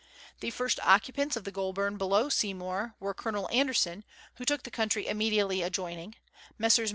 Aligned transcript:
The 0.39 0.49
first 0.49 0.79
occupants 0.79 1.35
of 1.35 1.43
the 1.43 1.51
Goulburn 1.51 1.97
below 1.99 2.27
Seymour 2.27 2.95
were: 2.99 3.13
Colonel 3.13 3.47
Anderson, 3.53 4.03
who 4.37 4.45
took 4.45 4.63
the 4.63 4.71
country 4.71 5.05
immediately 5.05 5.61
adjoining; 5.61 6.15
Messrs. 6.57 6.89